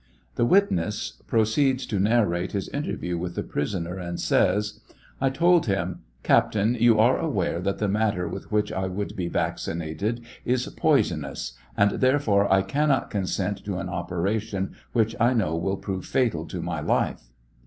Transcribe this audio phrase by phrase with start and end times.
[0.33, 4.79] The witness proceeds to narrate his interview with the prisoner and says:
[5.21, 9.27] I told him," Captain, you are aware that the matter with which I would be
[9.27, 15.77] vaccinated is poisonous and therefore I cannot consent to an operation which I know will
[15.77, 17.29] prove fatal to ■: my life.